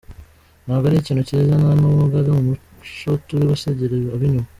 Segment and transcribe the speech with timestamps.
[0.65, 4.49] Ntabwo ari ikintu cyiza nta n’ubwo ari umuco turi gusigira ab’inyuma.